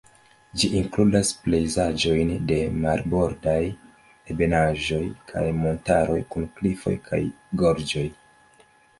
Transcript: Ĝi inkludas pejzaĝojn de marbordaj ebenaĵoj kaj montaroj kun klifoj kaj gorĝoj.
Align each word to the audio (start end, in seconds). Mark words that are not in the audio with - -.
Ĝi 0.59 0.67
inkludas 0.77 1.27
pejzaĝojn 1.41 2.29
de 2.51 2.55
marbordaj 2.85 3.57
ebenaĵoj 4.35 5.01
kaj 5.33 5.43
montaroj 5.59 6.17
kun 6.37 6.47
klifoj 6.61 6.95
kaj 7.11 7.21
gorĝoj. 7.63 8.07